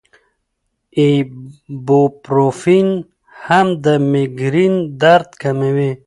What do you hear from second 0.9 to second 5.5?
ایبوپروفین هم د مېګرین درد